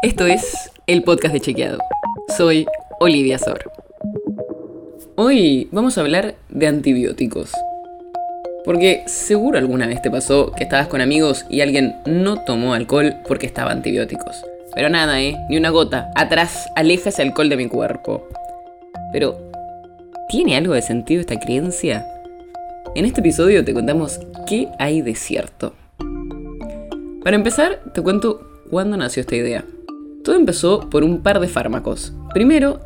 [0.00, 1.78] Esto es el podcast de Chequeado.
[2.36, 2.66] Soy
[3.00, 3.72] Olivia Sor.
[5.16, 7.50] Hoy vamos a hablar de antibióticos.
[8.64, 13.16] Porque seguro alguna vez te pasó que estabas con amigos y alguien no tomó alcohol
[13.26, 14.44] porque estaba antibióticos.
[14.72, 15.36] Pero nada, ¿eh?
[15.50, 16.12] Ni una gota.
[16.14, 18.28] Atrás, aleja ese alcohol de mi cuerpo.
[19.12, 19.50] Pero,
[20.28, 22.06] ¿tiene algo de sentido esta creencia?
[22.94, 25.74] En este episodio te contamos qué hay de cierto.
[27.24, 29.64] Para empezar, te cuento cuándo nació esta idea.
[30.24, 32.12] Todo empezó por un par de fármacos.
[32.34, 32.80] Primero,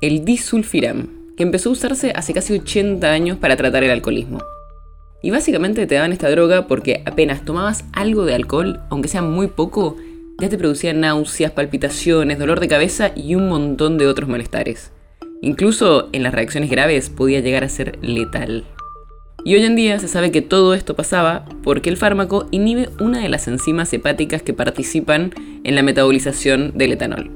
[0.00, 4.38] el disulfiram, que empezó a usarse hace casi 80 años para tratar el alcoholismo.
[5.22, 9.48] Y básicamente te daban esta droga porque apenas tomabas algo de alcohol, aunque sea muy
[9.48, 9.96] poco,
[10.40, 14.92] ya te producía náuseas, palpitaciones, dolor de cabeza y un montón de otros malestares.
[15.42, 18.64] Incluso en las reacciones graves podía llegar a ser letal.
[19.44, 23.20] Y hoy en día se sabe que todo esto pasaba porque el fármaco inhibe una
[23.20, 25.32] de las enzimas hepáticas que participan
[25.64, 27.30] en la metabolización del etanol.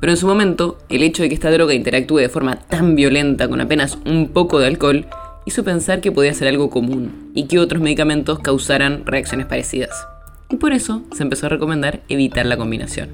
[0.00, 3.48] Pero en su momento, el hecho de que esta droga interactúe de forma tan violenta
[3.48, 5.06] con apenas un poco de alcohol
[5.46, 10.06] hizo pensar que podía ser algo común y que otros medicamentos causaran reacciones parecidas.
[10.50, 13.10] Y por eso se empezó a recomendar evitar la combinación.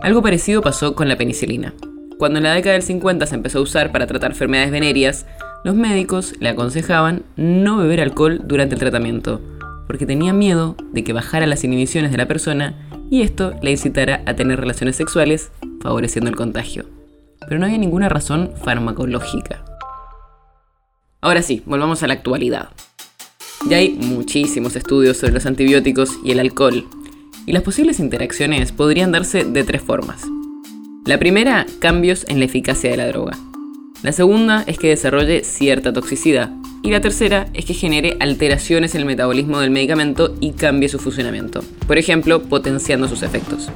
[0.00, 1.74] Algo parecido pasó con la penicilina.
[2.18, 5.26] Cuando en la década del 50 se empezó a usar para tratar enfermedades venéreas,
[5.64, 9.40] los médicos le aconsejaban no beber alcohol durante el tratamiento,
[9.86, 12.74] porque tenían miedo de que bajara las inhibiciones de la persona
[13.10, 15.50] y esto le incitara a tener relaciones sexuales,
[15.82, 16.86] favoreciendo el contagio.
[17.46, 19.64] Pero no había ninguna razón farmacológica.
[21.20, 22.70] Ahora sí, volvamos a la actualidad.
[23.68, 26.86] Ya hay muchísimos estudios sobre los antibióticos y el alcohol,
[27.44, 30.22] y las posibles interacciones podrían darse de tres formas.
[31.04, 33.36] La primera, cambios en la eficacia de la droga.
[34.02, 36.50] La segunda es que desarrolle cierta toxicidad.
[36.82, 40.98] Y la tercera es que genere alteraciones en el metabolismo del medicamento y cambie su
[40.98, 41.60] funcionamiento.
[41.86, 43.68] Por ejemplo, potenciando sus efectos.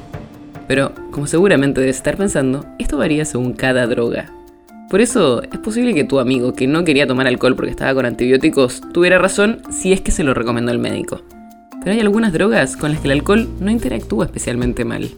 [0.67, 4.33] Pero, como seguramente debes estar pensando, esto varía según cada droga.
[4.89, 8.07] Por eso, es posible que tu amigo que no quería tomar alcohol porque estaba con
[8.07, 11.21] antibióticos tuviera razón si es que se lo recomendó el médico.
[11.81, 15.11] Pero hay algunas drogas con las que el alcohol no interactúa especialmente mal.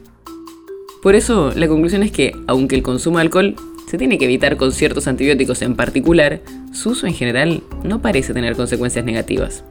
[1.02, 3.56] Por eso, la conclusión es que, aunque el consumo de alcohol
[3.90, 6.42] se tiene que evitar con ciertos antibióticos en particular,
[6.74, 9.64] su uso en general no parece tener consecuencias negativas.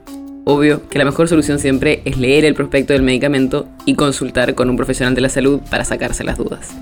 [0.44, 4.70] Obvio que la mejor solución siempre es leer el prospecto del medicamento y consultar con
[4.70, 6.74] un profesional de la salud para sacarse las dudas.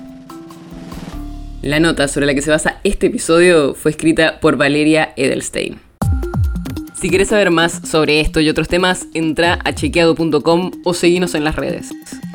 [1.61, 5.79] La nota sobre la que se basa este episodio fue escrita por Valeria Edelstein.
[6.93, 11.43] Si quieres saber más sobre esto y otros temas, entra a chequeado.com o seguinos en
[11.43, 11.91] las redes.